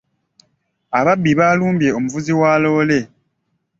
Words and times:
Ababbi 0.99 1.31
baalumbye 1.39 1.89
omuvuzi 1.97 2.31
wa 2.39 2.51
loole. 2.61 2.99